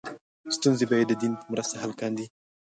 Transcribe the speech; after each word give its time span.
ستونزې 0.55 0.85
به 0.89 0.95
یې 0.99 1.05
د 1.07 1.11
دین 1.21 1.33
په 1.39 1.45
مرسته 1.51 1.75
حل 1.81 1.91
کاندې. 1.99 2.25